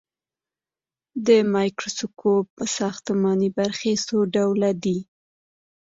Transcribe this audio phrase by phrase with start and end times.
[1.25, 4.99] د مایکروسکوپ ساختماني برخې څو ډوله دي.